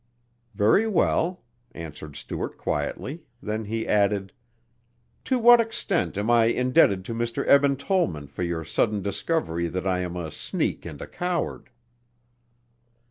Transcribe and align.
"Very 0.55 0.87
well," 0.87 1.43
answered 1.73 2.15
Stuart 2.15 2.57
quietly; 2.57 3.21
then 3.39 3.65
he 3.65 3.87
added: 3.87 4.33
"To 5.25 5.37
what 5.37 5.61
extent 5.61 6.17
am 6.17 6.27
I 6.31 6.45
indebted 6.45 7.05
to 7.05 7.13
Mr. 7.13 7.45
Eben 7.47 7.75
Tollman 7.75 8.25
for 8.25 8.41
your 8.41 8.63
sudden 8.65 9.03
discovery 9.03 9.67
that 9.67 9.85
I 9.85 9.99
am 9.99 10.15
a 10.17 10.31
sneak 10.31 10.87
and 10.87 10.99
a 11.03 11.07
coward?" 11.07 11.69